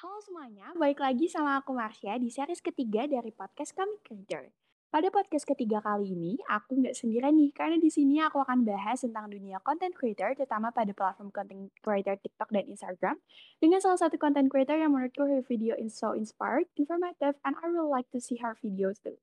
Halo 0.00 0.16
semuanya, 0.24 0.72
balik 0.80 0.96
lagi 0.96 1.28
sama 1.28 1.60
aku 1.60 1.76
Marsha 1.76 2.16
di 2.16 2.32
series 2.32 2.64
ketiga 2.64 3.04
dari 3.04 3.28
podcast 3.36 3.76
kami 3.76 4.00
Creator. 4.00 4.48
Pada 4.88 5.12
podcast 5.12 5.44
ketiga 5.44 5.84
kali 5.84 6.16
ini, 6.16 6.32
aku 6.48 6.80
nggak 6.80 6.96
sendirian 6.96 7.36
nih, 7.36 7.52
karena 7.52 7.76
di 7.76 7.92
sini 7.92 8.16
aku 8.16 8.40
akan 8.40 8.64
bahas 8.64 9.04
tentang 9.04 9.28
dunia 9.28 9.60
content 9.60 9.92
creator, 9.92 10.32
terutama 10.32 10.72
pada 10.72 10.96
platform 10.96 11.28
content 11.28 11.68
creator 11.84 12.16
TikTok 12.16 12.48
dan 12.48 12.64
Instagram, 12.72 13.20
dengan 13.60 13.84
salah 13.84 14.00
satu 14.00 14.16
content 14.16 14.48
creator 14.48 14.80
yang 14.80 14.96
menurutku 14.96 15.20
her 15.28 15.44
video 15.44 15.76
is 15.76 15.92
so 15.92 16.16
inspired, 16.16 16.64
informative, 16.80 17.36
and 17.44 17.60
I 17.60 17.68
really 17.68 17.92
like 17.92 18.08
to 18.16 18.24
see 18.24 18.40
her 18.40 18.56
videos 18.56 19.04
too. 19.04 19.20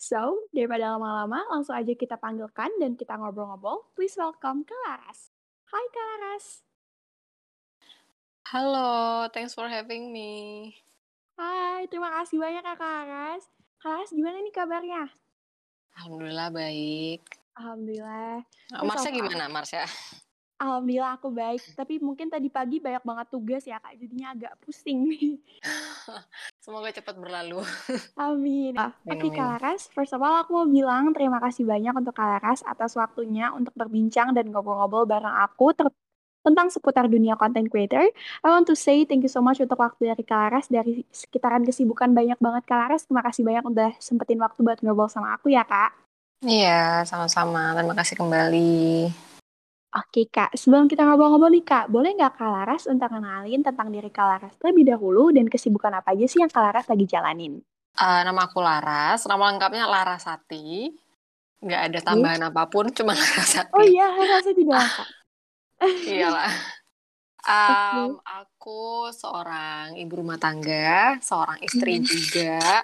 So, 0.00 0.48
daripada 0.56 0.96
lama-lama, 0.96 1.44
langsung 1.52 1.76
aja 1.76 1.92
kita 1.92 2.16
panggilkan 2.16 2.72
dan 2.80 2.96
kita 2.96 3.20
ngobrol-ngobrol. 3.20 3.92
Please 3.92 4.16
welcome 4.16 4.64
Kak 4.64 4.80
Laras. 4.88 5.36
Hai 5.68 5.84
Kak 5.92 6.04
Laras. 6.16 6.73
Halo, 8.54 9.26
thanks 9.34 9.50
for 9.50 9.66
having 9.66 10.14
me. 10.14 10.70
Hai, 11.34 11.90
terima 11.90 12.06
kasih 12.22 12.38
banyak 12.38 12.62
ya 12.62 12.78
Kak 12.78 12.86
Laras. 12.86 13.42
Kak 13.82 13.90
Laras 13.90 14.14
gimana 14.14 14.38
nih 14.38 14.54
kabarnya? 14.54 15.10
Alhamdulillah 15.98 16.54
baik. 16.54 17.34
Alhamdulillah. 17.58 18.46
Nah, 18.46 18.78
Terus 18.78 18.86
Marsha 18.94 19.10
gimana, 19.10 19.44
Marsha? 19.50 19.82
Alhamdulillah 20.62 21.18
aku 21.18 21.34
baik, 21.34 21.66
tapi 21.74 21.98
mungkin 21.98 22.30
tadi 22.30 22.46
pagi 22.46 22.78
banyak 22.78 23.02
banget 23.02 23.26
tugas 23.26 23.66
ya 23.66 23.82
Kak, 23.82 23.98
jadinya 23.98 24.38
agak 24.38 24.54
pusing 24.62 25.02
nih. 25.10 25.34
Semoga 26.62 26.94
cepat 26.94 27.18
berlalu. 27.18 27.58
Amin. 28.22 28.78
Ah, 28.78 28.94
Oke 29.02 29.18
Minum, 29.18 29.34
Kak. 29.34 29.66
Laras, 29.66 29.90
first 29.90 30.14
of 30.14 30.22
all 30.22 30.46
aku 30.46 30.62
mau 30.62 30.70
bilang 30.70 31.10
terima 31.10 31.42
kasih 31.42 31.66
banyak 31.66 31.90
untuk 31.90 32.14
Kak 32.14 32.38
Laras 32.38 32.62
atas 32.62 32.94
waktunya 32.94 33.50
untuk 33.50 33.74
berbincang 33.74 34.30
dan 34.30 34.46
ngobrol-ngobrol 34.54 35.10
bareng 35.10 35.42
aku 35.42 35.74
ter- 35.74 36.03
tentang 36.44 36.68
seputar 36.68 37.08
dunia 37.08 37.34
content 37.40 37.66
creator. 37.72 38.04
I 38.44 38.48
want 38.52 38.68
to 38.68 38.76
say 38.76 39.08
thank 39.08 39.24
you 39.24 39.32
so 39.32 39.40
much 39.40 39.58
untuk 39.64 39.80
waktu 39.80 40.12
dari 40.12 40.22
Kak 40.22 40.36
Laras, 40.36 40.68
dari 40.68 41.08
sekitaran 41.08 41.64
kesibukan 41.64 42.12
banyak 42.12 42.36
banget 42.36 42.62
Kak 42.68 42.78
Laras. 42.84 43.08
Terima 43.08 43.24
kasih 43.24 43.42
banyak 43.42 43.64
udah 43.64 43.90
sempetin 43.96 44.38
waktu 44.38 44.60
buat 44.60 44.78
ngobrol 44.84 45.08
sama 45.08 45.32
aku 45.34 45.48
ya 45.48 45.64
Kak. 45.64 45.96
Iya, 46.44 47.08
sama-sama. 47.08 47.72
Terima 47.72 47.96
kasih 47.96 48.20
kembali. 48.20 49.08
Oke 49.94 50.26
Kak, 50.26 50.58
sebelum 50.58 50.90
kita 50.90 51.06
ngobrol-ngobrol 51.06 51.54
nih 51.54 51.62
Kak, 51.62 51.86
boleh 51.86 52.18
nggak 52.18 52.34
Kak 52.34 52.50
Laras 52.50 52.84
untuk 52.90 53.06
kenalin 53.08 53.62
tentang 53.62 53.88
diri 53.94 54.10
Kak 54.10 54.26
Laras 54.26 54.54
terlebih 54.58 54.90
dahulu 54.90 55.30
dan 55.30 55.46
kesibukan 55.46 55.94
apa 55.94 56.18
aja 56.18 56.26
sih 56.26 56.42
yang 56.42 56.50
Kak 56.50 56.66
Laras 56.66 56.86
lagi 56.90 57.06
jalanin? 57.06 57.62
Eh, 57.94 58.20
nama 58.26 58.50
aku 58.50 58.58
Laras, 58.58 59.22
nama 59.30 59.54
lengkapnya 59.54 59.86
Larasati. 59.86 60.90
Nggak 61.62 61.80
ada 61.80 61.98
tambahan 62.02 62.42
apa 62.42 62.66
pun, 62.66 62.90
cuma 62.90 63.14
Larasati. 63.22 63.70
Oh 63.70 63.86
iya, 63.86 64.10
Laras 64.10 64.50
itu 64.50 64.66
doang 64.66 64.82
Kak. 64.82 65.23
Iyalah. 66.04 66.50
Um, 67.44 68.24
aku 68.24 69.12
seorang 69.12 70.00
ibu 70.00 70.24
rumah 70.24 70.40
tangga, 70.40 71.20
seorang 71.20 71.60
istri 71.60 72.00
Hmm. 72.00 72.08
juga. 72.08 72.80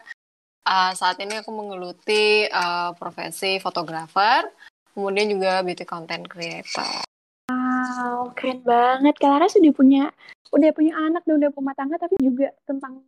Uh, 0.69 0.93
saat 0.93 1.17
ini 1.17 1.41
aku 1.41 1.49
menggeluti 1.49 2.45
uh, 2.45 2.93
profesi 2.93 3.57
fotografer, 3.57 4.45
kemudian 4.93 5.33
juga 5.33 5.65
beauty 5.65 5.89
content 5.89 6.29
creator. 6.29 7.01
Wow, 7.49 8.37
keren 8.37 8.61
banget. 8.61 9.17
Kak 9.17 9.33
Laras 9.33 9.57
udah 9.57 9.73
punya 9.73 10.05
udah 10.53 10.71
punya 10.77 10.93
anak 10.93 11.25
dan 11.25 11.41
udah 11.41 11.51
rumah 11.57 11.73
tangga 11.73 11.97
tapi 11.97 12.21
juga 12.21 12.53
tentang 12.69 13.01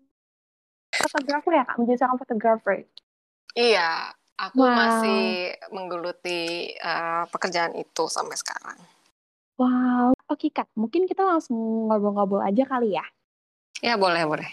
fotografer 0.88 1.52
ya 1.52 1.64
Kak, 1.68 1.76
menjadi 1.76 1.98
seorang 2.00 2.16
fotografer. 2.16 2.76
Iya, 3.52 4.08
aku 4.40 4.56
Wow. 4.56 4.72
masih 4.72 5.22
menggeluti 5.68 6.72
uh, 6.80 7.28
pekerjaan 7.28 7.76
itu 7.76 8.08
sampai 8.08 8.40
sekarang. 8.40 8.80
Wow. 9.60 10.16
Oke 10.32 10.48
Kak, 10.48 10.72
mungkin 10.72 11.04
kita 11.04 11.20
langsung 11.22 11.88
ngobrol-ngobrol 11.88 12.40
aja 12.40 12.64
kali 12.64 12.96
ya. 12.96 13.04
Ya 13.84 14.00
boleh 14.00 14.24
boleh. 14.24 14.48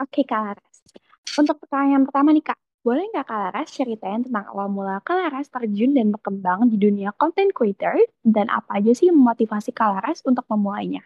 Oke 0.00 0.26
Kak 0.26 0.40
Laras. 0.40 0.76
Untuk 1.38 1.62
pertanyaan 1.62 2.04
pertama 2.04 2.34
nih 2.34 2.44
Kak, 2.52 2.58
boleh 2.80 3.04
nggak 3.12 3.28
Kak 3.28 3.40
Laras 3.48 3.68
ceritain 3.76 4.24
tentang 4.24 4.48
awal 4.52 4.72
mula 4.72 5.00
Kak 5.04 5.16
Laras 5.16 5.52
terjun 5.52 5.92
dan 5.92 6.12
berkembang 6.12 6.72
di 6.72 6.76
dunia 6.80 7.12
content 7.16 7.52
creator 7.52 8.00
dan 8.24 8.48
apa 8.48 8.80
aja 8.80 8.92
sih 8.96 9.12
yang 9.12 9.20
memotivasi 9.20 9.72
Kak 9.72 10.00
Laras 10.00 10.24
untuk 10.24 10.44
memulainya? 10.48 11.04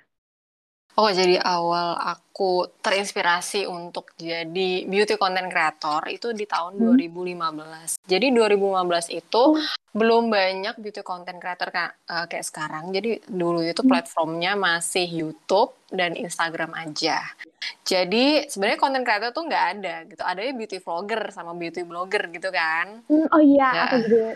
Oh 0.95 1.11
jadi 1.11 1.43
awal 1.43 1.99
aku 1.99 2.71
terinspirasi 2.79 3.67
untuk 3.67 4.15
jadi 4.15 4.87
beauty 4.87 5.19
content 5.19 5.51
creator 5.51 6.07
itu 6.07 6.31
di 6.31 6.47
tahun 6.47 6.79
Hmm. 6.79 6.95
2015. 6.95 7.99
Jadi 8.01 8.31
2015 8.31 9.11
itu 9.11 9.43
Oh. 9.51 9.59
belum 9.91 10.31
banyak 10.31 10.79
beauty 10.79 11.03
content 11.03 11.43
creator 11.43 11.69
ka- 11.69 11.99
eh, 12.01 12.27
kayak 12.27 12.47
sekarang. 12.47 12.95
Jadi 12.95 13.27
dulu 13.27 13.59
itu 13.61 13.83
Hmm. 13.83 13.91
platformnya 13.91 14.55
masih 14.55 15.03
YouTube 15.03 15.75
dan 15.91 16.15
Instagram 16.15 16.71
aja. 16.73 17.27
Jadi 17.83 18.47
sebenarnya 18.47 18.79
content 18.79 19.03
creator 19.03 19.31
tuh 19.31 19.45
nggak 19.45 19.65
ada 19.75 19.95
gitu. 20.05 20.23
Adanya 20.23 20.53
beauty 20.53 20.79
vlogger 20.79 21.23
sama 21.29 21.53
beauty 21.53 21.83
blogger 21.83 22.31
gitu 22.31 22.49
kan. 22.49 23.03
Hmm, 23.05 23.27
oh 23.29 23.43
iya, 23.43 23.69
Ya. 23.69 23.83
aku 23.89 23.97
juga 24.01 24.29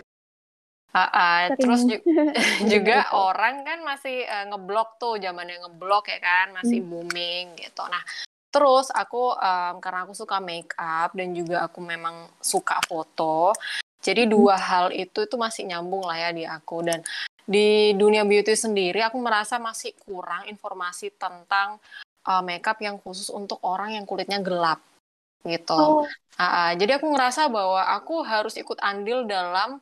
Ah, 0.89 1.45
sering. 1.53 1.59
terus 1.61 1.81
ju- 1.85 2.05
juga 2.71 3.05
dengar 3.05 3.09
itu. 3.09 3.15
orang 3.15 3.55
kan 3.61 3.79
masih 3.85 4.17
eh, 4.25 4.45
ngeblog 4.49 4.89
tuh 4.97 5.21
zamannya 5.21 5.61
ngeblog 5.65 6.03
ya 6.09 6.19
kan? 6.21 6.47
Masih 6.57 6.81
booming 6.81 7.57
gitu. 7.61 7.83
Nah 7.85 8.01
terus 8.49 8.89
aku 8.89 9.37
em, 9.37 9.77
karena 9.77 10.09
aku 10.09 10.17
suka 10.17 10.41
make 10.41 10.73
up 10.73 11.13
dan 11.13 11.37
juga 11.37 11.69
aku 11.69 11.85
memang 11.85 12.25
suka 12.41 12.81
foto 12.89 13.53
jadi 13.99 14.25
dua 14.25 14.57
hal 14.57 14.89
itu 14.95 15.27
itu 15.27 15.35
masih 15.37 15.67
nyambung 15.69 16.01
lah 16.07 16.17
ya 16.17 16.29
di 16.33 16.43
aku. 16.47 16.81
Dan 16.81 17.03
di 17.45 17.93
dunia 17.93 18.23
beauty 18.25 18.53
sendiri 18.55 19.01
aku 19.05 19.21
merasa 19.21 19.61
masih 19.61 19.93
kurang 20.01 20.47
informasi 20.49 21.13
tentang 21.13 21.77
eh, 22.25 22.41
makeup 22.41 22.79
yang 22.81 22.97
khusus 22.97 23.29
untuk 23.29 23.61
orang 23.61 23.93
yang 23.99 24.07
kulitnya 24.07 24.41
gelap 24.41 24.79
gitu. 25.45 26.03
Oh, 26.03 26.03
ah. 26.35 26.75
jadi 26.75 26.99
aku 26.99 27.07
ngerasa 27.15 27.47
bahwa 27.47 27.79
aku 27.95 28.23
harus 28.27 28.59
ikut 28.59 28.75
andil 28.83 29.23
dalam 29.23 29.79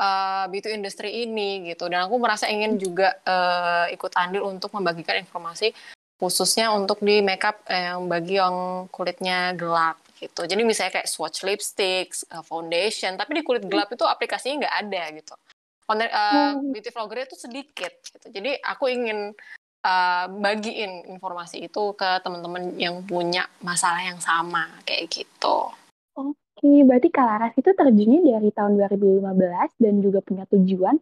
uh, 0.00 0.48
beauty 0.48 0.72
industry 0.72 1.28
ini 1.28 1.68
gitu. 1.68 1.92
Dan 1.92 2.08
aku 2.08 2.16
merasa 2.16 2.48
ingin 2.48 2.80
juga 2.80 3.12
uh, 3.28 3.86
ikut 3.92 4.16
andil 4.16 4.48
untuk 4.48 4.72
membagikan 4.72 5.20
informasi 5.20 5.76
khususnya 6.20 6.68
untuk 6.76 7.00
di 7.00 7.24
makeup 7.24 7.64
eh, 7.72 7.96
yang 7.96 8.04
bagi 8.04 8.36
yang 8.36 8.84
kulitnya 8.92 9.56
gelap 9.56 9.96
gitu. 10.20 10.44
Jadi 10.44 10.68
misalnya 10.68 11.00
kayak 11.00 11.08
swatch 11.08 11.48
lipsticks 11.48 12.28
uh, 12.28 12.44
foundation 12.44 13.16
tapi 13.16 13.40
di 13.40 13.42
kulit 13.44 13.64
gelap 13.64 13.88
itu 13.88 14.04
aplikasinya 14.04 14.68
nggak 14.68 14.76
ada 14.84 15.02
gitu. 15.16 15.34
Konten, 15.88 16.06
uh, 16.12 16.54
Hmm. 16.60 16.70
beauty 16.70 16.92
vlogger 16.92 17.24
itu 17.24 17.36
sedikit 17.40 17.92
gitu. 18.04 18.26
Jadi 18.28 18.52
aku 18.60 18.92
ingin 18.92 19.32
uh, 19.80 20.24
bagiin 20.28 21.08
informasi 21.08 21.66
itu 21.66 21.96
ke 21.96 22.20
teman-teman 22.20 22.76
yang 22.76 23.00
punya 23.04 23.48
masalah 23.64 24.04
yang 24.04 24.20
sama 24.20 24.68
kayak 24.84 25.08
gitu. 25.08 25.72
Oke, 26.14 26.49
berarti 26.60 27.08
Kak 27.08 27.26
Laras 27.26 27.54
itu 27.56 27.70
terjunnya 27.72 28.20
dari 28.36 28.50
tahun 28.52 28.76
2015 28.76 29.80
dan 29.80 29.94
juga 30.04 30.20
punya 30.20 30.44
tujuan 30.52 30.96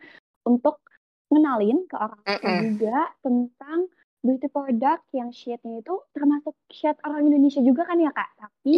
untuk 0.47 0.83
ngenalin 1.29 1.85
ke 1.91 1.97
orang 1.99 2.23
Mm-mm. 2.25 2.59
juga 2.79 3.11
tentang 3.21 3.91
beauty 4.19 4.49
product 4.51 5.05
yang 5.15 5.31
shade-nya 5.31 5.83
itu 5.83 5.95
termasuk 6.11 6.55
shade 6.71 6.99
orang 7.07 7.27
Indonesia 7.27 7.63
juga 7.63 7.87
kan 7.87 7.99
ya 7.99 8.11
Kak? 8.15 8.31
Tapi 8.39 8.73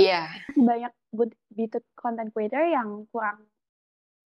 masih 0.51 0.63
banyak 0.65 0.93
good 1.15 1.33
beauty 1.53 1.79
content 1.97 2.31
creator 2.33 2.65
yang 2.65 3.05
kurang 3.13 3.45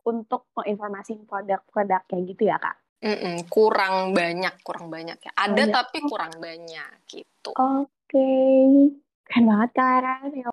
untuk 0.04 0.48
menginformasi 0.54 1.16
produk-produk 1.24 2.02
kayak 2.06 2.24
gitu 2.34 2.42
ya 2.50 2.58
Kak? 2.60 2.76
mm-mm, 3.04 3.36
kurang 3.52 4.16
banyak, 4.16 4.54
kurang 4.64 4.88
banyak 4.88 5.20
ya. 5.20 5.32
Ada 5.36 5.68
Banyak. 5.68 5.74
tapi 5.76 5.98
kurang 6.08 6.32
banyak 6.40 6.90
gitu. 7.04 7.50
Oke, 7.52 8.30
keren 9.28 9.44
banget 9.44 9.70
Kak. 9.76 10.32
Ya. 10.32 10.48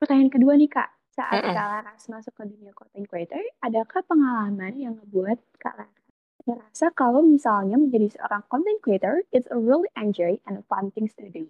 Pertanyaan 0.00 0.32
kedua 0.32 0.56
nih 0.56 0.70
Kak, 0.72 0.88
saat 1.12 1.44
Mm-mm. 1.44 1.52
Kak 1.52 1.68
Laras 1.68 2.02
masuk 2.08 2.32
ke 2.32 2.48
dunia 2.48 2.72
content 2.72 3.04
creator, 3.04 3.44
adakah 3.60 4.00
pengalaman 4.08 4.72
yang 4.80 4.96
ngebuat 4.96 5.38
Kak 5.60 5.76
Laras 5.76 6.02
ngerasa 6.42 6.90
kalau 6.98 7.22
misalnya 7.22 7.78
menjadi 7.78 8.18
seorang 8.18 8.42
content 8.50 8.80
creator, 8.82 9.22
it's 9.30 9.46
a 9.52 9.58
really 9.58 9.86
enjoy 9.94 10.40
and 10.48 10.64
fun 10.66 10.90
things 10.90 11.14
to 11.14 11.30
do? 11.30 11.46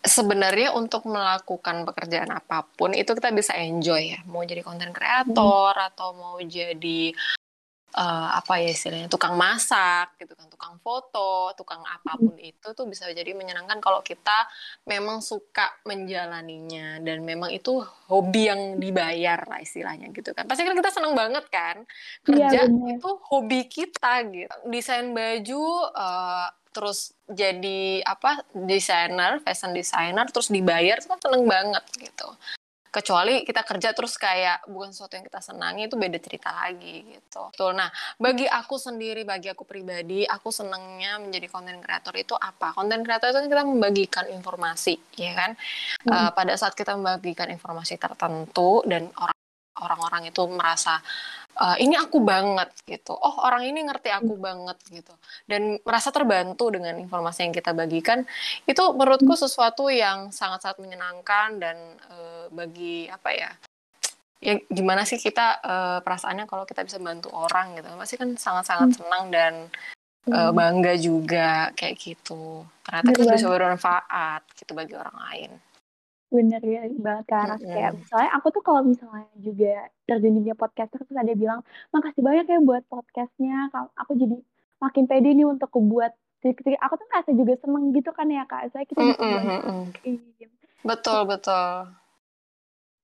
Sebenarnya 0.00 0.72
untuk 0.72 1.04
melakukan 1.04 1.84
pekerjaan 1.84 2.32
apa 2.32 2.64
pun 2.64 2.96
itu 2.96 3.12
kita 3.12 3.30
bisa 3.36 3.52
enjoy 3.60 4.16
ya. 4.16 4.20
Mau 4.24 4.42
jadi 4.42 4.64
content 4.64 4.96
creator 4.96 5.76
atau 5.76 6.16
mau 6.16 6.40
jadi 6.40 7.12
eh, 7.94 8.28
apa 8.38 8.62
ya 8.62 8.70
istilahnya 8.70 9.08
tukang 9.10 9.34
masak 9.34 10.14
gitu 10.18 10.34
kan, 10.38 10.46
tukang 10.46 10.78
foto, 10.78 11.50
tukang 11.58 11.82
apa 11.82 12.14
pun 12.14 12.34
itu 12.38 12.68
tuh 12.74 12.86
bisa 12.86 13.10
jadi 13.10 13.34
menyenangkan 13.34 13.82
kalau 13.82 14.00
kita 14.00 14.46
memang 14.86 15.18
suka 15.20 15.70
menjalaninya 15.86 17.02
dan 17.02 17.26
memang 17.26 17.50
itu 17.50 17.82
hobi 18.06 18.50
yang 18.50 18.78
dibayar 18.78 19.42
lah 19.46 19.58
istilahnya 19.58 20.14
gitu 20.14 20.30
kan. 20.34 20.46
Pasti 20.46 20.62
kan 20.62 20.74
kita 20.78 20.90
seneng 20.94 21.14
banget 21.18 21.46
kan 21.50 21.82
kerja 22.22 22.48
Iya, 22.50 22.62
bener. 22.66 22.98
itu 22.98 23.10
hobi 23.26 23.60
kita 23.66 24.14
gitu. 24.30 24.54
Desain 24.70 25.10
baju 25.10 25.64
eh, 25.90 26.48
terus 26.70 27.14
jadi 27.26 28.02
apa 28.06 28.46
desainer, 28.54 29.42
fashion 29.42 29.74
designer 29.74 30.26
terus 30.30 30.50
dibayar 30.54 31.02
itu 31.02 31.10
kan 31.10 31.18
seneng 31.18 31.42
banget 31.46 31.82
gitu. 31.98 32.30
Kecuali 32.90 33.46
kita 33.46 33.62
kerja 33.62 33.94
terus 33.94 34.18
kayak 34.18 34.66
bukan 34.66 34.90
sesuatu 34.90 35.14
yang 35.14 35.24
kita 35.24 35.38
senangi 35.38 35.86
itu 35.86 35.94
beda 35.94 36.18
cerita 36.18 36.50
lagi 36.50 37.06
gitu. 37.06 37.42
Betul. 37.54 37.78
Nah, 37.78 37.88
bagi 38.18 38.50
aku 38.50 38.76
sendiri, 38.76 39.22
bagi 39.22 39.46
aku 39.46 39.62
pribadi, 39.62 40.26
aku 40.26 40.50
senangnya 40.50 41.22
menjadi 41.22 41.46
konten 41.46 41.78
kreator 41.78 42.14
itu 42.18 42.34
apa? 42.34 42.74
Konten 42.74 43.06
kreator 43.06 43.30
itu 43.30 43.38
kan 43.38 43.46
kita 43.46 43.64
membagikan 43.64 44.24
informasi, 44.34 44.98
ya 45.14 45.32
kan? 45.38 45.50
Hmm. 46.02 46.10
Uh, 46.10 46.30
pada 46.34 46.52
saat 46.58 46.74
kita 46.74 46.98
membagikan 46.98 47.46
informasi 47.48 47.94
tertentu 47.94 48.82
dan 48.84 49.06
orang 49.14 49.38
orang-orang 49.80 50.28
itu 50.28 50.42
merasa 50.50 51.00
uh, 51.60 51.76
ini 51.76 51.94
aku 51.94 52.24
banget 52.24 52.72
gitu. 52.88 53.12
Oh, 53.12 53.44
orang 53.44 53.68
ini 53.68 53.84
ngerti 53.84 54.08
aku 54.08 54.34
banget 54.40 54.80
gitu. 54.88 55.12
Dan 55.44 55.76
merasa 55.84 56.08
terbantu 56.08 56.72
dengan 56.72 56.96
informasi 56.96 57.46
yang 57.46 57.54
kita 57.54 57.76
bagikan 57.76 58.24
itu 58.64 58.82
menurutku 58.96 59.36
hmm. 59.36 59.42
sesuatu 59.44 59.92
yang 59.92 60.32
sangat-sangat 60.32 60.80
menyenangkan 60.80 61.60
dan 61.60 61.76
uh, 62.08 62.48
bagi 62.50 63.06
apa 63.12 63.30
ya? 63.36 63.50
Ya 64.40 64.56
gimana 64.72 65.04
sih 65.04 65.20
kita 65.20 65.60
uh, 65.60 65.98
perasaannya 66.00 66.48
kalau 66.48 66.64
kita 66.64 66.80
bisa 66.80 66.96
bantu 66.96 67.28
orang 67.28 67.76
gitu. 67.76 67.92
Pasti 68.00 68.16
kan 68.16 68.32
sangat-sangat 68.40 68.88
hmm. 68.88 68.96
senang 68.96 69.24
dan 69.28 69.54
uh, 70.32 70.50
bangga 70.50 70.96
juga 70.96 71.68
kayak 71.76 72.00
gitu. 72.00 72.64
Ternyata 72.88 73.10
kita 73.12 73.32
bisa 73.36 73.48
bermanfaat 73.52 74.42
gitu 74.56 74.72
bagi 74.72 74.96
orang 74.96 75.16
lain. 75.28 75.52
Bener 76.30 76.62
ya 76.62 76.86
banget 76.94 77.24
ke 77.26 77.34
arah 77.34 77.58
mm-hmm. 77.58 77.74
kayak 77.74 77.92
misalnya 77.98 78.30
aku 78.38 78.46
tuh 78.54 78.62
kalau 78.62 78.86
misalnya 78.86 79.26
juga 79.34 79.90
terjun 80.06 80.38
dunia 80.38 80.54
podcaster 80.54 81.02
terus 81.02 81.18
ada 81.18 81.34
bilang 81.34 81.66
makasih 81.90 82.22
banyak 82.22 82.46
ya 82.46 82.58
buat 82.62 82.86
podcastnya 82.86 83.66
kalau 83.74 83.90
aku 83.98 84.14
jadi 84.14 84.38
makin 84.78 85.04
pede 85.10 85.30
nih 85.34 85.46
untuk 85.46 85.74
buat 85.74 86.14
trik-trik. 86.40 86.80
Aku 86.80 86.96
tuh 86.96 87.06
ngerasa 87.10 87.30
juga 87.36 87.54
seneng 87.60 87.92
gitu 87.92 88.10
kan 88.16 88.26
ya 88.30 88.48
kak? 88.48 88.72
Saya 88.72 88.84
kita 88.88 89.00
bisa 89.02 89.20
mm-hmm. 89.20 90.50
betul 90.86 91.20
betul. 91.28 91.68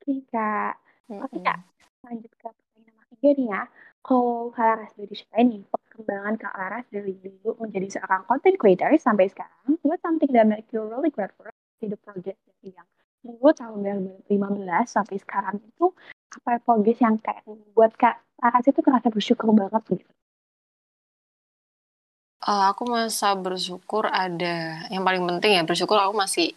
Oke 0.01 0.15
kak. 0.33 0.75
Mm-hmm. 1.11 1.25
oke 1.27 1.39
kak. 1.45 1.59
Lanjut 2.07 2.33
ke 2.33 2.47
pertanyaan 2.47 2.95
nomor 2.95 3.07
tiga 3.11 3.31
nih 3.37 3.49
ya. 3.51 3.63
Kalau 4.07 4.55
Kak 4.55 4.63
Laras 4.63 4.95
dari 4.95 5.15
ceritain 5.19 5.47
nih 5.51 5.63
perkembangan 5.67 6.35
Kak 6.39 6.55
Laras 6.55 6.87
dari 6.95 7.13
dulu 7.19 7.59
menjadi 7.59 7.99
seorang 7.99 8.23
content 8.31 8.55
creator 8.55 8.95
sampai 9.03 9.27
sekarang 9.27 9.75
what 9.83 9.99
something 9.99 10.31
that 10.31 10.47
make 10.47 10.71
you 10.71 10.79
really 10.87 11.11
grateful 11.11 11.51
to 11.51 11.85
the 11.91 11.99
project 11.99 12.39
yang 12.63 12.87
dulu 13.27 13.51
tahun 13.51 13.83
2015 14.31 14.31
sampai 14.87 15.17
sekarang 15.19 15.59
itu 15.59 15.91
apa 16.39 16.63
progres 16.63 16.99
yang 17.03 17.19
kayak 17.19 17.43
buat 17.75 17.93
Kak 17.99 18.23
Laras 18.39 18.67
itu 18.69 18.81
kerasa 18.85 19.09
bersyukur 19.11 19.51
banget 19.51 19.83
gitu? 19.91 20.07
Uh, 22.47 22.71
aku 22.71 22.87
masa 22.87 23.35
bersyukur 23.35 24.07
ada 24.07 24.87
yang 24.93 25.03
paling 25.03 25.27
penting 25.27 25.59
ya 25.59 25.67
bersyukur 25.67 25.99
aku 25.99 26.15
masih 26.15 26.55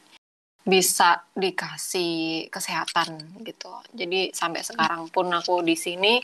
bisa 0.68 1.26
dikasih 1.34 2.46
kesehatan 2.54 3.42
gitu. 3.42 3.74
Jadi 3.96 4.30
sampai 4.30 4.62
sekarang 4.62 5.10
pun 5.10 5.32
aku 5.34 5.66
di 5.66 5.74
sini 5.74 6.22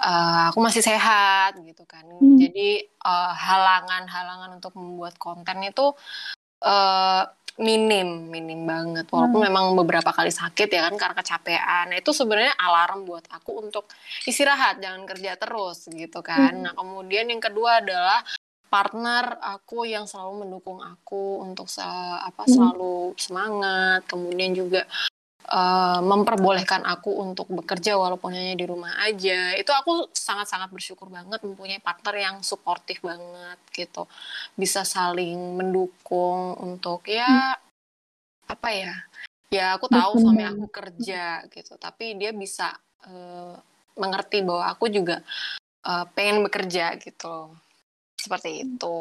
uh, 0.00 0.48
aku 0.48 0.58
masih 0.64 0.80
sehat 0.80 1.58
gitu 1.60 1.84
kan. 1.84 2.06
Hmm. 2.06 2.38
Jadi 2.40 2.86
halangan 3.04 4.08
halangan-halangan 4.08 4.50
untuk 4.56 4.72
membuat 4.78 5.20
konten 5.20 5.60
itu 5.68 5.92
uh, 6.64 7.22
minim 7.54 8.26
minim 8.26 8.66
banget 8.66 9.06
walaupun 9.14 9.38
hmm. 9.38 9.46
memang 9.46 9.64
beberapa 9.78 10.10
kali 10.10 10.34
sakit 10.34 10.66
ya 10.66 10.90
kan 10.90 10.94
karena 10.98 11.14
kecapean 11.22 11.84
nah, 11.94 11.98
itu 11.98 12.10
sebenarnya 12.10 12.54
alarm 12.58 13.06
buat 13.06 13.22
aku 13.30 13.62
untuk 13.62 13.86
istirahat 14.26 14.82
jangan 14.82 15.06
kerja 15.06 15.38
terus 15.38 15.86
gitu 15.86 16.18
kan 16.18 16.50
hmm. 16.50 16.62
nah 16.66 16.72
kemudian 16.74 17.30
yang 17.30 17.38
kedua 17.38 17.78
adalah 17.78 18.26
partner 18.66 19.38
aku 19.38 19.86
yang 19.86 20.02
selalu 20.02 20.42
mendukung 20.42 20.82
aku 20.82 21.46
untuk 21.46 21.70
se 21.70 21.86
apa 22.26 22.42
hmm. 22.42 22.50
selalu 22.50 22.96
semangat 23.14 24.02
kemudian 24.10 24.50
juga 24.50 24.82
uh, 25.48 26.00
memperbolehkan 26.00 26.84
aku 26.84 27.20
untuk 27.20 27.48
bekerja 27.52 27.96
walaupun 27.96 28.32
hanya 28.32 28.56
di 28.56 28.64
rumah 28.64 28.96
aja. 29.04 29.52
Itu 29.56 29.70
aku 29.72 30.12
sangat-sangat 30.12 30.72
bersyukur 30.72 31.12
banget 31.12 31.40
mempunyai 31.44 31.80
partner 31.80 32.14
yang 32.16 32.36
suportif 32.40 33.04
banget 33.04 33.58
gitu. 33.72 34.08
Bisa 34.56 34.82
saling 34.86 35.56
mendukung 35.56 36.56
untuk 36.60 37.04
ya 37.08 37.56
hmm. 37.56 38.52
apa 38.52 38.68
ya? 38.72 38.94
Ya 39.52 39.66
aku 39.76 39.86
tahu 39.86 40.18
suami 40.18 40.42
aku 40.42 40.66
kerja 40.72 41.44
gitu. 41.52 41.76
Tapi 41.78 42.18
dia 42.18 42.34
bisa 42.34 42.74
uh, 43.06 43.54
mengerti 43.94 44.42
bahwa 44.42 44.66
aku 44.72 44.90
juga 44.90 45.22
uh, 45.86 46.04
pengen 46.16 46.42
bekerja 46.42 46.98
gitu 46.98 47.52
seperti 48.18 48.66
itu. 48.66 48.98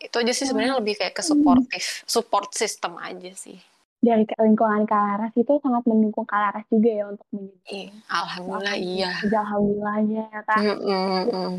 Itu 0.00 0.16
aja 0.18 0.32
sih 0.32 0.48
sebenarnya 0.48 0.80
lebih 0.80 0.98
kayak 0.98 1.14
ke 1.14 1.22
supportif 1.22 2.02
support 2.08 2.50
system 2.56 2.98
aja 2.98 3.30
sih 3.36 3.60
dari 4.00 4.24
lingkungan 4.28 4.84
Kalaras 4.84 5.32
itu 5.34 5.52
sangat 5.60 5.82
mendukung 5.88 6.28
Kalaras 6.28 6.64
juga 6.68 6.90
ya 6.90 7.04
untuk 7.08 7.26
menjadi. 7.32 7.58
Eh, 7.72 7.88
Alhamdulillah 8.12 8.76
iya. 8.76 9.10
Alhamdulillahnya 9.24 10.22
ya 10.30 10.42
kan. 10.44 10.60
Mm, 10.62 10.78
mm, 10.80 11.24
mm. 11.32 11.56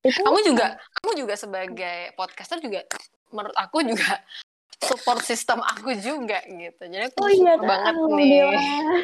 Itu 0.00 0.20
kamu 0.24 0.40
juga, 0.44 0.66
kamu 1.00 1.12
juga 1.16 1.34
sebagai 1.36 1.98
podcaster 2.16 2.58
juga, 2.64 2.80
menurut 3.32 3.56
aku 3.56 3.84
juga 3.84 4.24
support 4.80 5.20
sistem 5.20 5.60
aku 5.60 5.92
juga 6.00 6.40
gitu. 6.48 6.82
Jadi 6.88 7.04
aku 7.12 7.20
oh, 7.20 7.28
iya, 7.28 7.54
banget 7.60 7.94
nih. 8.16 8.48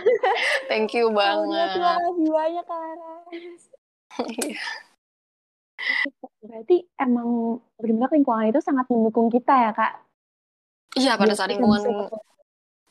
Thank 0.73 0.97
you 0.97 1.13
banget. 1.13 1.77
Terima 1.77 1.93
kasih 2.01 2.29
banyak 2.33 2.65
Kalaras. 2.65 3.63
Iya. 4.17 4.65
Berarti 6.41 6.89
emang 6.97 7.61
benar-benar 7.77 8.09
lingkungan 8.17 8.49
itu 8.49 8.65
sangat 8.65 8.89
mendukung 8.89 9.29
kita 9.29 9.53
ya 9.53 9.71
kak. 9.77 10.06
Iya 10.97 11.21
pada 11.21 11.37
saat 11.37 11.53
lingkungan 11.53 11.85
uh, 11.85 12.09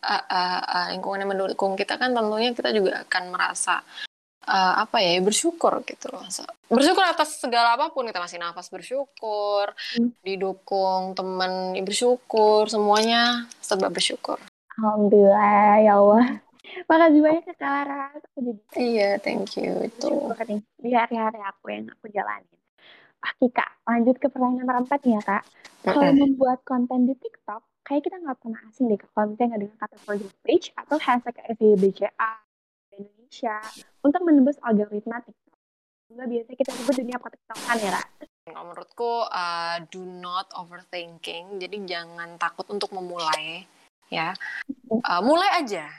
uh, 0.06 0.62
uh, 0.62 0.88
lingkungan 0.94 1.26
yang 1.26 1.32
mendukung 1.34 1.74
kita 1.74 1.98
kan 1.98 2.14
tentunya 2.14 2.54
kita 2.54 2.70
juga 2.70 3.02
akan 3.02 3.24
merasa 3.34 3.82
uh, 4.46 4.74
apa 4.86 5.02
ya 5.02 5.18
bersyukur 5.26 5.82
gitu 5.90 6.14
loh. 6.14 6.22
Bersyukur 6.70 7.02
atas 7.02 7.42
segala 7.42 7.74
apa 7.74 7.90
pun 7.90 8.06
kita 8.06 8.22
masih 8.22 8.38
nafas 8.38 8.70
bersyukur 8.70 9.74
hmm. 9.98 10.22
didukung 10.22 11.18
teman 11.18 11.74
bersyukur 11.82 12.70
semuanya 12.70 13.50
serba 13.58 13.90
bersyukur. 13.90 14.38
Alhamdulillah 14.78 15.82
ya 15.82 15.94
Allah. 15.98 16.26
Makasih 16.86 17.22
banyak 17.24 17.46
ya 17.46 17.56
Clara 17.56 18.12
aku 18.12 18.28
jadi 18.36 18.54
iya 18.76 19.10
thank 19.22 19.56
you 19.58 19.86
itu. 19.86 20.12
di 20.82 20.92
hari-hari 20.92 21.40
aku 21.42 21.72
yang 21.72 21.88
aku 21.90 22.12
jalanin 22.12 22.56
Oke 23.26 23.50
kak, 23.50 23.82
lanjut 23.90 24.22
ke 24.22 24.30
pertanyaan 24.30 24.70
nomor 24.70 24.86
empat 24.86 25.02
ya 25.02 25.18
kak. 25.26 25.42
Kalau 25.82 26.14
membuat 26.14 26.62
konten 26.62 27.10
di 27.10 27.18
TikTok, 27.18 27.66
kayak 27.82 28.06
kita 28.06 28.22
nggak 28.22 28.38
pernah 28.38 28.62
asing 28.70 28.86
deh 28.86 29.02
ke 29.02 29.10
konten 29.18 29.50
dengan 29.50 29.66
kata 29.82 29.98
project 30.06 30.34
page 30.46 30.70
atau 30.78 31.02
hashtag 31.02 31.34
FYBCA 31.58 32.32
Indonesia 32.94 33.58
untuk 34.06 34.22
menembus 34.22 34.62
algoritma 34.62 35.26
TikTok. 35.26 35.58
Enggak 36.14 36.28
biasa 36.30 36.50
kita 36.54 36.72
sebut 36.78 36.94
dunia 37.02 37.18
TikTokan 37.18 37.78
ya, 37.82 37.92
Kak. 37.98 38.08
Menurutku, 38.46 39.26
uh, 39.26 39.82
do 39.90 40.06
not 40.06 40.54
overthinking. 40.54 41.58
Jadi 41.58 41.82
jangan 41.90 42.38
takut 42.38 42.70
untuk 42.70 42.94
memulai, 42.94 43.66
ya. 44.14 44.38
Uh, 44.86 45.22
mulai 45.26 45.66
aja, 45.66 45.90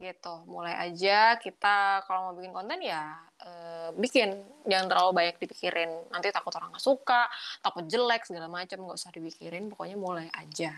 gitu. 0.00 0.34
Mulai 0.48 0.90
aja. 0.90 1.36
Kita 1.36 2.02
kalau 2.08 2.32
mau 2.32 2.34
bikin 2.34 2.56
konten 2.56 2.80
ya 2.80 3.14
uh, 3.44 3.92
bikin. 3.94 4.34
Jangan 4.64 4.88
terlalu 4.88 5.10
banyak 5.12 5.36
dipikirin. 5.36 6.08
Nanti 6.08 6.32
takut 6.32 6.56
orang 6.56 6.72
nggak 6.72 6.82
suka, 6.82 7.28
takut 7.60 7.84
jelek 7.84 8.24
segala 8.24 8.48
macam 8.48 8.88
nggak 8.88 8.98
usah 8.98 9.12
dipikirin. 9.12 9.68
Pokoknya 9.68 10.00
mulai 10.00 10.32
aja 10.32 10.72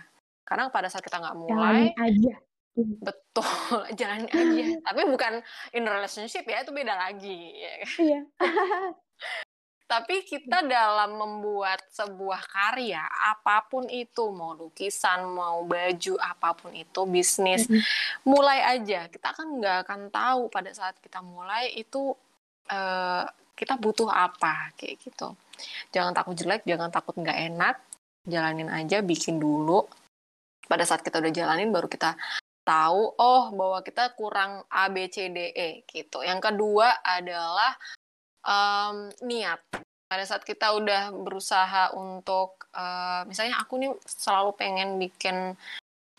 karena 0.53 0.69
pada 0.69 0.91
saat 0.91 1.01
kita 1.01 1.17
nggak 1.17 1.39
mulai, 1.39 1.95
aja. 1.97 2.35
betul, 2.77 3.81
jalan 3.99 4.29
aja. 4.29 4.65
Tapi 4.85 5.01
bukan 5.09 5.41
in 5.73 5.89
relationship 5.89 6.45
ya, 6.45 6.61
itu 6.61 6.77
beda 6.77 6.93
lagi. 6.93 7.57
Ya 7.57 7.73
kan? 7.81 7.91
Iya. 7.97 8.21
Tapi 9.93 10.25
kita 10.25 10.65
dalam 10.65 11.21
membuat 11.21 11.85
sebuah 11.93 12.41
karya, 12.49 13.05
apa 13.05 13.69
pun 13.69 13.85
itu, 13.93 14.33
mau 14.33 14.57
lukisan, 14.57 15.29
mau 15.29 15.69
baju, 15.69 16.17
apa 16.17 16.57
pun 16.57 16.73
itu, 16.73 17.05
bisnis, 17.05 17.69
mulai 18.25 18.65
aja. 18.65 19.13
Kita 19.13 19.37
kan 19.37 19.61
nggak 19.61 19.85
akan 19.85 20.01
tahu 20.09 20.49
pada 20.49 20.73
saat 20.73 20.97
kita 20.97 21.21
mulai 21.21 21.77
itu 21.77 22.17
uh, 22.73 23.25
kita 23.53 23.77
butuh 23.77 24.09
apa, 24.09 24.73
kayak 24.81 24.97
gitu. 25.05 25.37
Jangan 25.93 26.17
takut 26.17 26.41
jelek, 26.41 26.65
jangan 26.65 26.89
takut 26.89 27.13
nggak 27.21 27.53
enak, 27.53 27.77
jalanin 28.25 28.73
aja, 28.73 29.05
bikin 29.05 29.37
dulu 29.37 29.85
pada 30.65 30.89
saat 30.89 31.05
kita 31.05 31.21
udah 31.21 31.33
jalanin 31.37 31.69
baru 31.69 31.85
kita 31.85 32.17
tahu 32.65 33.19
oh 33.19 33.51
bahwa 33.53 33.83
kita 33.85 34.15
kurang 34.17 34.63
A 34.71 34.89
B 34.89 35.11
C 35.13 35.29
D 35.29 35.53
E 35.53 35.85
gitu. 35.85 36.25
Yang 36.25 36.49
kedua 36.49 37.03
adalah 37.05 37.77
um, 38.47 39.11
niat. 39.25 39.61
Pada 40.07 40.25
saat 40.29 40.45
kita 40.45 40.77
udah 40.77 41.09
berusaha 41.17 41.97
untuk 41.97 42.69
uh, 42.77 43.25
misalnya 43.25 43.57
aku 43.65 43.81
nih 43.81 43.93
selalu 44.05 44.53
pengen 44.61 45.01
bikin 45.01 45.57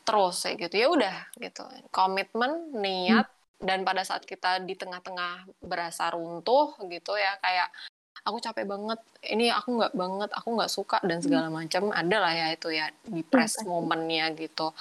terus 0.04 0.44
kayak 0.44 0.68
gitu 0.68 0.76
ya 0.82 0.88
udah 0.90 1.18
gitu. 1.38 1.64
Komitmen, 1.94 2.74
niat 2.74 3.30
hmm. 3.30 3.64
dan 3.64 3.86
pada 3.86 4.02
saat 4.02 4.26
kita 4.26 4.66
di 4.66 4.74
tengah-tengah 4.74 5.46
berasa 5.62 6.10
runtuh 6.10 6.74
gitu 6.90 7.14
ya 7.16 7.38
kayak 7.38 7.70
aku 8.24 8.38
capek 8.40 8.66
banget 8.66 9.00
ini 9.30 9.52
aku 9.52 9.78
nggak 9.78 9.94
banget 9.94 10.30
aku 10.32 10.50
nggak 10.56 10.72
suka 10.72 10.98
dan 11.04 11.20
hmm. 11.20 11.26
segala 11.28 11.48
macam 11.52 11.92
ada 11.92 12.18
lah 12.24 12.34
ya 12.34 12.48
itu 12.56 12.72
ya 12.72 12.88
di 13.04 13.22
press 13.22 13.62
momennya 13.68 14.32
gitu 14.40 14.72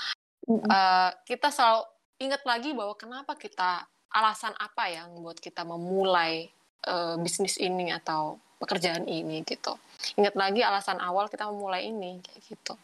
uh, 0.48 1.10
kita 1.26 1.50
selalu 1.50 1.82
ingat 2.22 2.42
lagi 2.46 2.70
bahwa 2.70 2.94
kenapa 2.94 3.34
kita 3.34 3.82
alasan 4.14 4.54
apa 4.60 4.92
yang 4.92 5.10
buat 5.18 5.42
kita 5.42 5.66
memulai 5.66 6.46
uh, 6.86 7.16
bisnis 7.18 7.58
ini 7.58 7.90
atau 7.90 8.38
pekerjaan 8.62 9.06
ini 9.10 9.42
gitu. 9.42 9.74
Ingat 10.18 10.34
lagi 10.38 10.62
alasan 10.62 11.02
awal 11.02 11.26
kita 11.26 11.50
memulai 11.50 11.90
ini 11.90 12.22
kayak 12.22 12.42
gitu. 12.46 12.74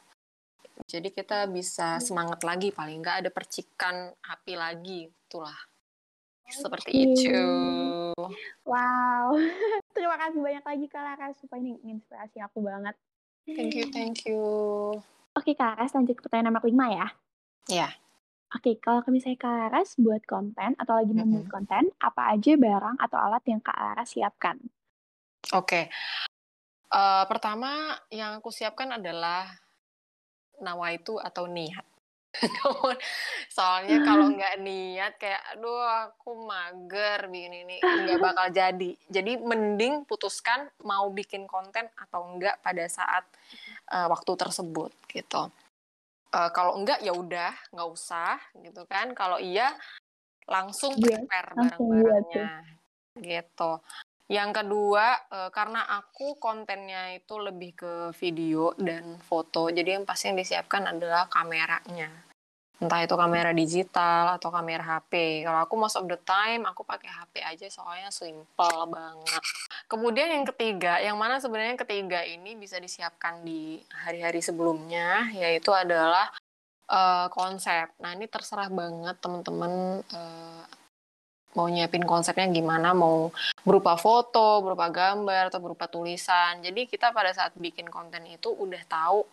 Jadi 0.86 1.10
kita 1.10 1.50
bisa 1.50 1.98
semangat 1.98 2.42
lagi 2.46 2.70
paling 2.70 3.02
nggak 3.02 3.26
ada 3.26 3.30
percikan 3.34 4.10
api 4.14 4.54
lagi 4.54 5.10
itulah. 5.10 5.58
Seperti 6.48 6.90
okay. 6.94 7.04
itu. 7.12 7.44
Wow. 8.64 9.36
Terima 9.94 10.16
kasih 10.16 10.40
banyak 10.40 10.64
lagi 10.64 10.86
Kak 10.88 11.02
Laras. 11.02 11.34
Supaya 11.38 11.60
ini 11.60 11.76
inspirasi 11.84 12.40
aku 12.40 12.64
banget. 12.64 12.96
Thank 13.44 13.76
you, 13.76 13.86
thank 13.92 14.24
you. 14.24 14.42
Oke 15.36 15.52
Kak 15.52 15.76
Laras, 15.76 15.92
lanjut 15.92 16.16
ke 16.16 16.22
pertanyaan 16.24 16.56
nomor 16.56 16.64
5 16.64 16.72
ya. 16.72 16.88
Ya. 16.88 17.06
Yeah. 17.68 17.92
Oke, 18.56 18.80
kalau 18.80 19.04
misalnya 19.12 19.36
Kak 19.36 19.52
Laras 19.52 19.92
buat 20.00 20.24
konten 20.24 20.72
atau 20.80 20.96
lagi 20.96 21.12
membuat 21.12 21.44
mm 21.44 21.44
-hmm. 21.44 21.52
konten, 21.52 21.84
apa 22.00 22.32
aja 22.32 22.52
barang 22.56 22.96
atau 22.96 23.18
alat 23.20 23.44
yang 23.44 23.60
Kak 23.60 23.76
Laras 23.76 24.08
siapkan? 24.08 24.56
Oke. 25.52 25.68
Okay. 25.68 25.84
Uh, 26.88 27.28
pertama 27.28 27.92
yang 28.08 28.40
aku 28.40 28.48
siapkan 28.48 28.88
adalah 28.96 29.44
nawa 30.64 30.96
itu 30.96 31.20
atau 31.20 31.44
niat. 31.44 31.84
Soalnya 33.56 34.00
kalau 34.04 34.32
nggak 34.36 34.56
niat 34.64 35.12
kayak 35.20 35.42
aduh 35.52 36.08
aku 36.08 36.48
mager 36.48 37.28
bikin 37.28 37.68
ini 37.68 37.76
nggak 37.84 38.16
bakal 38.16 38.48
jadi. 38.48 38.90
Jadi 39.12 39.32
mending 39.44 40.08
putuskan 40.08 40.72
mau 40.88 41.12
bikin 41.12 41.44
konten 41.44 41.88
atau 42.00 42.24
enggak 42.32 42.56
pada 42.64 42.88
saat 42.88 43.28
uh, 43.92 44.08
waktu 44.08 44.32
tersebut 44.40 44.92
gitu. 45.12 45.52
Uh, 46.28 46.52
kalau 46.52 46.76
enggak 46.76 47.00
ya 47.00 47.16
udah 47.16 47.52
nggak 47.72 47.88
usah 47.88 48.36
gitu 48.60 48.84
kan. 48.84 49.16
Kalau 49.16 49.40
iya 49.40 49.72
langsung 50.48 50.96
iya, 50.96 51.24
prepare 51.24 51.50
barang-barangnya 51.56 52.48
gitu. 53.20 53.72
Yang 54.28 54.60
kedua, 54.60 55.24
uh, 55.32 55.48
karena 55.48 55.88
aku 55.88 56.36
kontennya 56.36 57.16
itu 57.16 57.40
lebih 57.40 57.72
ke 57.72 57.92
video 58.20 58.76
dan 58.76 59.16
foto, 59.24 59.72
jadi 59.72 59.96
yang 59.96 60.04
pasti 60.04 60.28
yang 60.28 60.36
disiapkan 60.36 60.84
adalah 60.84 61.32
kameranya. 61.32 62.27
Entah 62.78 63.02
itu 63.02 63.18
kamera 63.18 63.50
digital 63.50 64.38
atau 64.38 64.54
kamera 64.54 64.86
HP. 64.86 65.42
Kalau 65.42 65.66
aku 65.66 65.74
most 65.74 65.98
of 65.98 66.06
the 66.06 66.14
time 66.22 66.62
aku 66.62 66.86
pakai 66.86 67.10
HP 67.10 67.42
aja 67.42 67.66
soalnya 67.66 68.14
simple 68.14 68.78
banget. 68.86 69.42
Kemudian 69.90 70.30
yang 70.30 70.46
ketiga, 70.46 71.02
yang 71.02 71.18
mana 71.18 71.42
sebenarnya 71.42 71.74
yang 71.74 71.82
ketiga 71.82 72.20
ini 72.22 72.54
bisa 72.54 72.78
disiapkan 72.78 73.42
di 73.42 73.82
hari-hari 73.90 74.38
sebelumnya, 74.38 75.26
yaitu 75.34 75.74
adalah 75.74 76.30
uh, 76.86 77.26
konsep. 77.34 77.90
Nah 77.98 78.14
ini 78.14 78.30
terserah 78.30 78.70
banget 78.70 79.18
teman-teman 79.18 79.98
uh, 80.14 80.62
mau 81.58 81.66
nyiapin 81.66 82.06
konsepnya 82.06 82.46
gimana, 82.46 82.94
mau 82.94 83.34
berupa 83.66 83.98
foto, 83.98 84.62
berupa 84.62 84.86
gambar, 84.86 85.50
atau 85.50 85.58
berupa 85.58 85.90
tulisan. 85.90 86.62
Jadi 86.62 86.86
kita 86.86 87.10
pada 87.10 87.34
saat 87.34 87.58
bikin 87.58 87.90
konten 87.90 88.22
itu 88.30 88.54
udah 88.54 88.82
tahu 88.86 89.26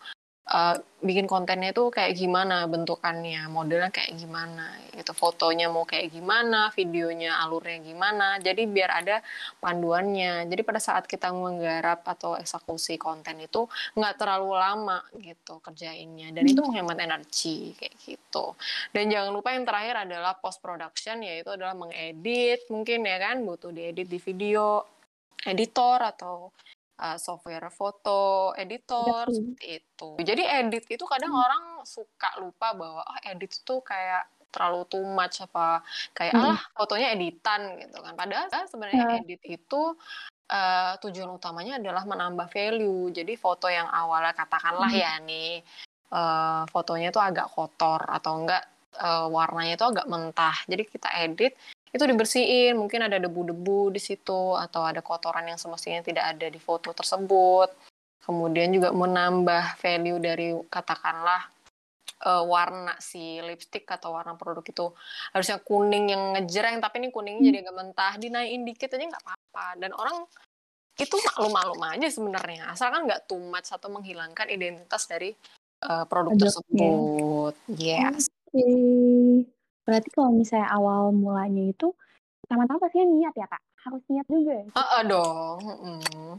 uh, 0.50 0.76
bikin 1.06 1.30
kontennya 1.30 1.70
itu 1.70 1.94
kayak 1.94 2.18
gimana 2.18 2.66
bentukannya, 2.66 3.46
modelnya 3.50 3.94
kayak 3.94 4.18
gimana, 4.18 4.74
gitu 4.98 5.14
fotonya 5.14 5.70
mau 5.70 5.86
kayak 5.86 6.10
gimana, 6.10 6.74
videonya 6.74 7.46
alurnya 7.46 7.78
gimana. 7.86 8.42
Jadi 8.42 8.66
biar 8.66 9.06
ada 9.06 9.22
panduannya. 9.62 10.50
Jadi 10.50 10.62
pada 10.66 10.82
saat 10.82 11.06
kita 11.06 11.30
menggarap 11.30 12.02
atau 12.06 12.34
eksekusi 12.38 12.98
konten 12.98 13.38
itu 13.42 13.70
nggak 13.94 14.18
terlalu 14.18 14.58
lama 14.58 15.00
gitu 15.22 15.62
kerjainnya, 15.62 16.34
dan 16.34 16.44
itu 16.46 16.62
menghemat 16.66 16.98
energi 16.98 17.78
kayak 17.78 17.96
gitu. 18.02 18.58
Dan 18.90 19.14
jangan 19.14 19.30
lupa 19.30 19.54
yang 19.54 19.66
terakhir 19.66 20.10
adalah 20.10 20.34
post 20.42 20.58
production, 20.62 21.22
yaitu 21.22 21.54
adalah 21.54 21.78
mengedit 21.78 22.66
mungkin 22.74 23.06
ya 23.06 23.18
kan 23.22 23.46
butuh 23.46 23.70
diedit 23.70 24.10
di 24.10 24.18
video 24.18 24.82
editor 25.46 26.02
atau 26.02 26.50
uh, 27.00 27.18
software 27.20 27.68
foto 27.72 28.52
editor 28.56 29.28
ya, 29.28 29.34
seperti 29.34 29.68
itu. 29.84 30.10
Jadi 30.24 30.44
edit 30.44 30.86
itu 30.88 31.06
kadang 31.08 31.34
hmm. 31.36 31.46
orang 31.46 31.64
suka 31.84 32.40
lupa 32.40 32.76
bahwa 32.76 33.02
oh 33.04 33.20
edit 33.28 33.52
itu 33.52 33.76
kayak 33.84 34.28
terlalu 34.56 34.88
too 34.88 35.04
much 35.04 35.44
apa 35.44 35.84
kayak 36.16 36.32
hmm. 36.32 36.44
alah 36.48 36.62
fotonya 36.72 37.08
editan 37.12 37.62
gitu 37.80 37.98
kan. 38.00 38.14
Padahal 38.16 38.48
sebenarnya 38.72 39.04
ya. 39.04 39.16
edit 39.20 39.42
itu 39.44 39.82
uh, 40.52 40.94
tujuan 41.04 41.30
utamanya 41.36 41.78
adalah 41.78 42.08
menambah 42.08 42.48
value. 42.48 43.12
Jadi 43.12 43.36
foto 43.36 43.68
yang 43.68 43.92
awalnya 43.92 44.32
katakanlah 44.32 44.92
hmm. 44.92 45.02
ya 45.04 45.14
nih 45.20 45.54
uh, 46.16 46.64
fotonya 46.72 47.12
itu 47.12 47.20
agak 47.20 47.52
kotor 47.52 48.00
atau 48.08 48.44
enggak 48.44 48.64
uh, 49.00 49.28
warnanya 49.28 49.76
itu 49.76 49.86
agak 49.86 50.08
mentah. 50.08 50.56
Jadi 50.72 50.84
kita 50.88 51.10
edit 51.20 51.54
itu 51.96 52.04
dibersihin 52.04 52.76
mungkin 52.76 53.08
ada 53.08 53.16
debu-debu 53.16 53.96
di 53.96 54.04
situ 54.04 54.52
atau 54.60 54.84
ada 54.84 55.00
kotoran 55.00 55.48
yang 55.48 55.56
semestinya 55.56 56.04
tidak 56.04 56.36
ada 56.36 56.52
di 56.52 56.60
foto 56.60 56.92
tersebut. 56.92 57.72
Kemudian 58.20 58.76
juga 58.76 58.92
menambah 58.92 59.80
value 59.80 60.20
dari 60.20 60.52
katakanlah 60.68 61.48
uh, 62.28 62.44
warna 62.44 63.00
si 63.00 63.40
lipstick 63.40 63.88
atau 63.88 64.12
warna 64.12 64.36
produk 64.36 64.66
itu. 64.66 64.92
Harusnya 65.32 65.64
kuning 65.64 66.12
yang 66.12 66.36
ngejreng 66.36 66.84
tapi 66.84 67.00
ini 67.00 67.16
kuningnya 67.16 67.48
jadi 67.48 67.58
agak 67.64 67.76
mentah 67.80 68.14
dinaikin 68.20 68.68
dikit 68.68 68.92
aja 68.92 69.06
nggak 69.16 69.24
apa-apa. 69.24 69.66
Dan 69.80 69.92
orang 69.96 70.28
itu 71.00 71.16
maklum-maklum 71.16 71.82
aja 71.96 72.08
sebenarnya 72.12 72.72
asalkan 72.72 73.08
nggak 73.08 73.24
too 73.28 73.40
much 73.40 73.72
atau 73.72 73.88
menghilangkan 73.88 74.52
identitas 74.52 75.08
dari 75.08 75.32
uh, 75.88 76.04
produk 76.04 76.36
tersebut. 76.36 77.56
Yes. 77.72 78.28
Okay. 78.52 79.48
Berarti 79.86 80.10
kalau 80.12 80.34
misalnya 80.34 80.70
awal 80.74 81.14
mulanya 81.14 81.70
itu 81.70 81.94
pertama-tama 82.46 82.82
pasti 82.82 83.06
niat 83.06 83.34
ya 83.38 83.46
kak, 83.46 83.62
harus 83.86 84.04
niat 84.10 84.26
juga. 84.26 84.54
Ya? 84.54 84.66
Uh, 84.74 84.82
uh, 84.82 85.02
dong. 85.06 85.58
Mm. 85.62 86.34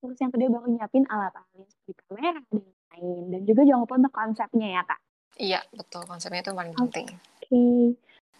Terus 0.00 0.18
yang 0.20 0.32
kedua 0.32 0.48
baru 0.48 0.66
nyiapin 0.72 1.04
alat-alat 1.08 1.68
seperti 1.68 1.92
kamera 2.04 2.40
dan 2.48 2.64
lain 2.64 3.24
dan 3.32 3.40
juga 3.44 3.60
jangan 3.68 3.82
lupa 3.84 3.94
untuk 4.00 4.14
konsepnya 4.16 4.68
ya 4.80 4.82
kak. 4.84 5.00
Iya 5.40 5.60
betul 5.72 6.02
konsepnya 6.04 6.40
itu 6.44 6.52
paling 6.52 6.74
penting. 6.76 7.08
Oke, 7.08 7.20
okay. 7.48 7.80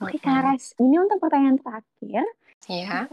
oke 0.01 0.09
okay, 0.13 0.19
Kak 0.21 0.41
Res, 0.45 0.77
ini 0.77 0.97
untuk 1.01 1.17
pertanyaan 1.17 1.57
terakhir. 1.57 2.25
Iya. 2.69 3.09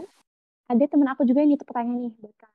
Ada 0.68 0.84
teman 0.84 1.08
aku 1.08 1.24
juga 1.24 1.40
yang 1.40 1.56
itu 1.56 1.64
pertanyaan 1.64 2.08
nih 2.08 2.12
buat 2.20 2.36
Kak. 2.36 2.52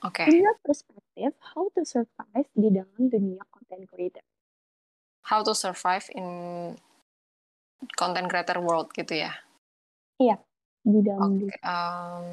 Oke. 0.00 0.24
Okay. 0.24 0.26
In 0.32 0.44
your 0.44 0.56
perspective, 0.64 1.32
how 1.52 1.68
to 1.76 1.84
survive 1.84 2.48
di 2.56 2.68
dalam 2.72 3.00
dunia 3.08 3.44
content 3.52 3.84
creator? 3.88 4.24
How 5.28 5.44
to 5.44 5.52
survive 5.52 6.08
in 6.16 6.24
content 7.96 8.28
creator 8.28 8.60
world 8.60 8.92
gitu 8.92 9.24
ya? 9.24 9.32
Iya, 10.20 10.36
di 10.84 11.00
dalam. 11.00 11.40
Okay. 11.40 11.56
Um, 11.64 12.26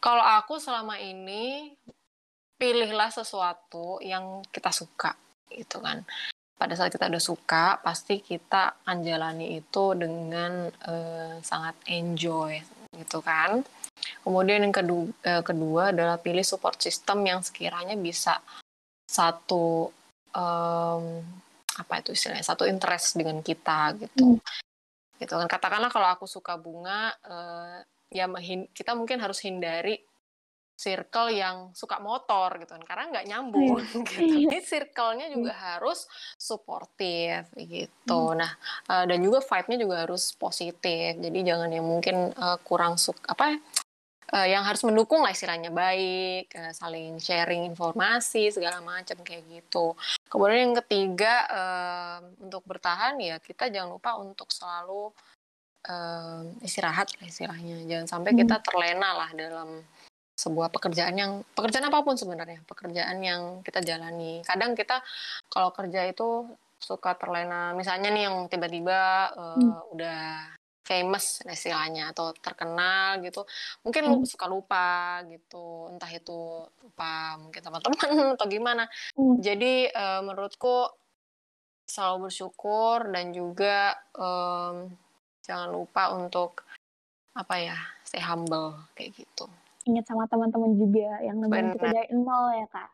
kalau 0.00 0.24
aku 0.24 0.56
selama 0.56 0.96
ini 0.96 1.76
pilihlah 2.56 3.12
sesuatu 3.12 4.00
yang 4.00 4.40
kita 4.48 4.72
suka, 4.72 5.12
gitu 5.52 5.78
kan. 5.84 6.02
Pada 6.58 6.74
saat 6.74 6.90
kita 6.90 7.06
udah 7.06 7.22
suka, 7.22 7.78
pasti 7.84 8.18
kita 8.18 8.82
akan 8.82 9.04
jalani 9.06 9.60
itu 9.60 9.94
dengan 9.94 10.66
uh, 10.88 11.38
sangat 11.44 11.76
enjoy, 11.86 12.58
gitu 12.96 13.22
kan. 13.22 13.62
Kemudian 14.24 14.66
yang 14.66 14.74
kedua, 14.74 15.06
uh, 15.28 15.42
kedua 15.44 15.82
adalah 15.94 16.18
pilih 16.18 16.42
support 16.42 16.80
system 16.82 17.22
yang 17.28 17.44
sekiranya 17.44 17.94
bisa 17.94 18.42
satu 19.06 19.92
um, 20.34 21.04
apa 21.78 22.02
itu 22.02 22.10
istilahnya 22.10 22.42
satu 22.42 22.66
interest 22.66 23.14
dengan 23.14 23.38
kita 23.38 23.94
gitu. 24.02 24.42
Hmm 24.42 24.67
gitu 25.18 25.34
kan 25.34 25.50
katakanlah 25.50 25.90
kalau 25.90 26.08
aku 26.10 26.24
suka 26.24 26.54
bunga 26.56 27.14
uh, 27.26 27.78
ya 28.08 28.24
kita 28.72 28.96
mungkin 28.96 29.20
harus 29.20 29.42
hindari 29.44 30.00
circle 30.78 31.34
yang 31.34 31.74
suka 31.74 31.98
motor 31.98 32.54
gitu 32.62 32.78
kan 32.78 32.84
karena 32.86 33.04
nggak 33.10 33.26
nyambung 33.26 33.82
iya. 33.82 33.98
gitu. 34.06 34.22
Iya. 34.22 34.46
Jadi 34.46 34.58
circle-nya 34.62 35.26
juga 35.34 35.52
hmm. 35.52 35.62
harus 35.66 36.06
suportif 36.38 37.50
gitu. 37.58 38.22
Nah, 38.38 38.54
uh, 38.86 39.04
dan 39.10 39.18
juga 39.18 39.42
vibe-nya 39.42 39.76
juga 39.82 40.06
harus 40.06 40.30
positif. 40.38 41.18
Jadi 41.18 41.38
jangan 41.42 41.74
yang 41.74 41.82
mungkin 41.82 42.30
uh, 42.30 42.62
kurang 42.62 42.94
suka 42.94 43.26
apa 43.26 43.58
uh, 44.30 44.46
yang 44.46 44.62
harus 44.62 44.86
mendukung 44.86 45.18
lah 45.18 45.34
istilahnya 45.34 45.74
baik, 45.74 46.54
uh, 46.54 46.70
saling 46.70 47.18
sharing 47.18 47.66
informasi 47.66 48.54
segala 48.54 48.78
macam 48.78 49.18
kayak 49.26 49.50
gitu. 49.50 49.98
Kemudian 50.28 50.70
yang 50.70 50.76
ketiga 50.84 51.34
uh, 51.48 52.18
untuk 52.44 52.62
bertahan 52.68 53.16
ya 53.18 53.40
kita 53.40 53.72
jangan 53.72 53.96
lupa 53.96 54.20
untuk 54.20 54.52
selalu 54.52 55.12
uh, 55.88 56.44
istirahat 56.60 57.08
lah 57.16 57.26
istilahnya. 57.26 57.84
Jangan 57.88 58.06
sampai 58.06 58.36
hmm. 58.36 58.40
kita 58.44 58.56
terlena 58.60 59.10
lah 59.16 59.30
dalam 59.32 59.82
sebuah 60.38 60.70
pekerjaan 60.70 61.18
yang 61.18 61.42
pekerjaan 61.50 61.90
apa 61.90 61.98
pun 62.06 62.14
sebenarnya 62.14 62.62
pekerjaan 62.68 63.18
yang 63.24 63.42
kita 63.66 63.82
jalani. 63.82 64.44
Kadang 64.46 64.78
kita 64.78 65.02
kalau 65.50 65.74
kerja 65.74 66.06
itu 66.06 66.46
suka 66.78 67.18
terlena 67.18 67.74
misalnya 67.74 68.06
nih 68.14 68.30
yang 68.30 68.46
tiba-tiba 68.46 69.34
uh, 69.34 69.58
hmm. 69.58 69.92
udah 69.98 70.22
famous 70.88 71.44
istilahnya 71.44 72.16
atau 72.16 72.32
terkenal 72.32 73.20
gitu. 73.20 73.44
Mungkin 73.84 74.04
hmm. 74.08 74.24
suka 74.24 74.48
lupa 74.48 75.20
gitu 75.28 75.92
entah 75.92 76.08
itu 76.08 76.64
lupa 76.80 77.36
mungkin 77.36 77.60
teman-teman 77.60 78.08
atau 78.40 78.46
gimana. 78.48 78.88
Hmm. 79.12 79.36
jadi 79.44 79.92
uh, 79.92 80.20
menurutku 80.24 80.88
selalu 81.84 82.28
bersyukur 82.28 83.08
dan 83.12 83.32
juga 83.32 83.96
um, 84.16 84.92
jangan 85.44 85.68
lupa 85.72 86.12
untuk 86.12 86.64
apa 87.32 87.54
ya 87.60 87.76
stay 88.04 88.20
humble 88.24 88.76
kayak 88.96 89.12
gitu. 89.16 89.48
Ingat 89.88 90.04
sama 90.04 90.28
teman-teman 90.28 90.76
juga 90.76 91.20
yang 91.24 91.40
nemenin 91.40 91.76
kita 91.76 91.88
dari 91.92 92.12
nol 92.12 92.52
ya 92.56 92.66
kak. 92.68 92.90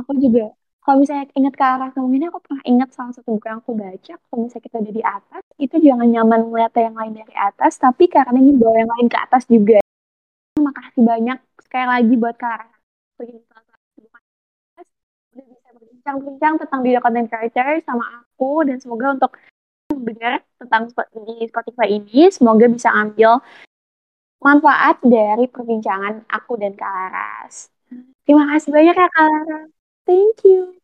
Aku 0.00 0.16
juga 0.16 0.52
kalau 0.88 1.04
misalnya 1.04 1.28
ingat 1.36 1.52
ke 1.52 1.64
arah 1.68 1.92
kamu 1.92 2.16
ini 2.16 2.32
aku 2.32 2.40
pernah 2.40 2.64
ingat 2.64 2.88
salah 2.96 3.12
satu 3.12 3.36
buku 3.36 3.44
yang 3.44 3.60
aku 3.60 3.76
baca 3.76 4.14
kalau 4.16 4.40
misalnya 4.40 4.64
kita 4.64 4.76
udah 4.80 4.94
di 4.96 5.04
atas 5.04 5.44
itu 5.60 5.76
jangan 5.84 6.08
nyaman 6.08 6.40
melihat 6.48 6.72
yang 6.80 6.96
lain 6.96 7.12
dari 7.12 7.34
atas 7.36 7.76
tapi 7.76 8.08
karena 8.08 8.40
ini 8.40 8.56
bawa 8.56 8.76
yang 8.80 8.90
lain 8.96 9.12
ke 9.12 9.18
atas 9.20 9.44
juga 9.44 9.84
makasih 10.56 11.04
banyak 11.04 11.36
sekali 11.60 11.86
lagi 11.92 12.14
buat 12.16 12.40
Arah 12.40 12.72
udah 13.20 13.36
bisa 15.44 15.68
berbincang-bincang 15.76 16.54
tentang 16.56 16.80
video 16.80 17.04
content 17.04 17.28
creator 17.28 17.84
sama 17.84 18.24
aku 18.24 18.64
dan 18.64 18.80
semoga 18.80 19.12
untuk 19.12 19.36
mendengar 19.92 20.40
tentang 20.56 20.88
di 21.28 21.44
Spotify 21.52 22.00
ini 22.00 22.32
semoga 22.32 22.64
bisa 22.64 22.88
ambil 22.96 23.44
manfaat 24.40 25.04
dari 25.04 25.52
perbincangan 25.52 26.24
aku 26.32 26.56
dan 26.56 26.72
Kak 26.72 26.88
Laras. 26.88 27.68
Terima 28.24 28.48
kasih 28.56 28.72
banyak 28.72 28.96
ya 28.96 29.08
Kak 29.12 29.24
Laras. 29.28 29.77
Thank 30.08 30.40
you. 30.44 30.80